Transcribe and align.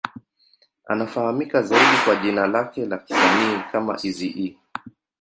Anafahamika 0.85 1.61
zaidi 1.61 1.97
kwa 2.05 2.15
jina 2.15 2.47
lake 2.47 2.85
la 2.85 2.97
kisanii 2.97 3.61
kama 3.71 3.99
Eazy-E. 4.03 4.57